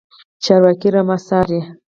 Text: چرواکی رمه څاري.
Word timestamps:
چرواکی 0.43 0.89
رمه 0.93 1.17
څاري. 1.27 1.59